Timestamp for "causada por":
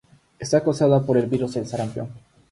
0.63-1.15